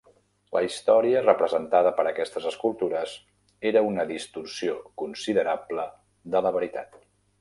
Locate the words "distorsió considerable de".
4.13-6.43